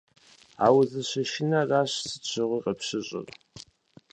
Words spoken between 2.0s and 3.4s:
сыт щыгъуи къыпщыщӀыр.